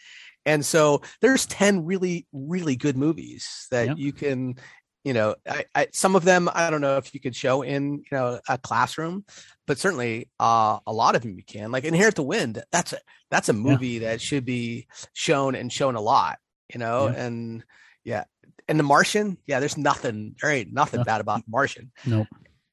[0.46, 3.94] And so there's ten really really good movies that Yeah.
[3.96, 4.57] you can.
[5.05, 7.94] You know, I, I some of them I don't know if you could show in
[7.98, 9.24] you know a classroom,
[9.66, 11.72] but certainly uh, a lot of them you can.
[11.72, 15.96] Like Inherit the Wind, that's a that's a movie that should be shown and shown
[15.96, 16.38] a lot.
[16.72, 17.24] You know, Yeah.
[17.24, 17.64] and
[18.05, 18.24] yeah,
[18.68, 21.05] and The Martian, yeah, there's nothing, there ain't nothing No.
[21.05, 21.90] bad about The Martian.
[22.07, 22.28] Nope.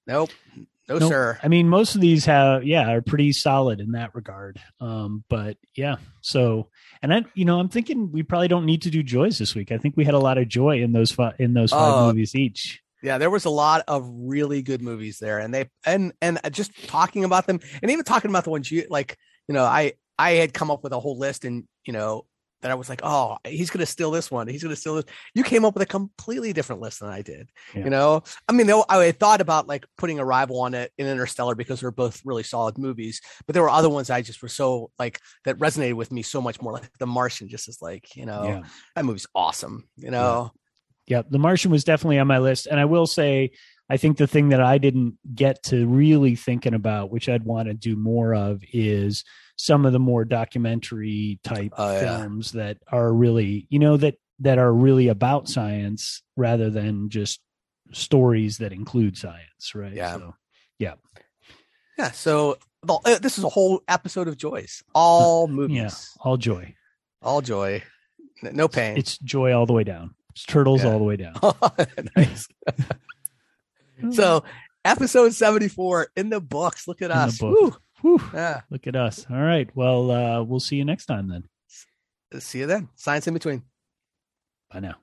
[0.05, 0.29] Nope,
[0.89, 1.09] no Nope.
[1.09, 1.39] sir.
[1.43, 4.59] I mean, most of these have, yeah, are pretty solid in that regard.
[4.81, 6.69] Um, but yeah, so,
[7.01, 9.71] and I, you know, I'm thinking we probably don't need to do joys this week.
[9.71, 12.07] I think we had a lot of joy in those five, in those five Oh.
[12.07, 12.81] movies each.
[13.01, 16.71] Yeah, there was a lot of really good movies there, and they and and just
[16.89, 19.17] talking about them, and even talking about the ones you like.
[19.47, 22.25] You know, I I had come up with a whole list, and you know
[22.61, 24.47] that I was like, oh, he's gonna steal this one.
[24.47, 25.05] He's gonna steal this.
[25.33, 27.49] You came up with a completely different list than I did.
[27.73, 27.85] Yeah.
[27.85, 31.55] You know, I mean, I had thought about like putting Arrival on it in Interstellar
[31.55, 34.91] because they're both really solid movies, but there were other ones I just were so
[34.99, 36.73] like that resonated with me so much more.
[36.73, 38.61] Like The Martian, just as like you know Yeah.
[38.95, 39.87] that movie's awesome.
[39.97, 40.51] You know,
[41.07, 43.51] Yeah, The Martian was definitely on my list, and I will say,
[43.89, 47.67] I think the thing that I didn't get to really thinking about, which I'd want
[47.69, 49.23] to do more of, is
[49.55, 52.19] some of the more documentary type Oh, yeah.
[52.19, 57.41] films that are really, you know, that that are really about science rather than just
[57.91, 59.91] stories that include science, right?
[59.93, 60.15] Yeah.
[60.17, 60.35] So,
[60.77, 60.93] yeah.
[62.13, 65.89] So the, uh, this is a whole episode of joys, all movies, yeah,
[66.21, 66.73] all joy.
[67.21, 67.83] all joy,
[68.41, 68.95] no pain.
[68.97, 70.15] It's joy all the way down.
[70.31, 70.91] It's turtles Yeah.
[70.93, 71.33] all the way down.
[72.15, 72.47] nice.
[74.11, 74.43] so
[74.85, 76.87] episode 74 in the books.
[76.87, 77.37] Look at In us.
[77.37, 77.81] book.
[78.01, 78.21] Woo.
[78.33, 78.61] Yeah.
[78.69, 79.25] look at us.
[79.29, 79.69] All right.
[79.75, 82.39] Well, uh, we'll see you next time then.
[82.41, 82.89] See you then.
[82.95, 83.63] Science in between.
[84.71, 84.95] Bye now.